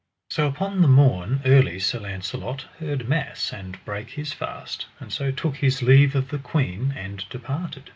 And 0.31 0.33
so 0.33 0.47
upon 0.47 0.81
the 0.81 0.87
morn 0.87 1.41
early 1.45 1.77
Sir 1.77 1.99
Launcelot 1.99 2.63
heard 2.79 3.07
mass 3.07 3.53
and 3.53 3.77
brake 3.85 4.09
his 4.09 4.33
fast, 4.33 4.87
and 4.99 5.13
so 5.13 5.29
took 5.29 5.57
his 5.57 5.83
leave 5.83 6.15
of 6.15 6.29
the 6.29 6.39
queen 6.39 6.91
and 6.97 7.23
departed. 7.29 7.83